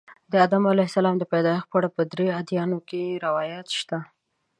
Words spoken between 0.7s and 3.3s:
علیه السلام د پیدایښت په اړه په درې ادیانو کې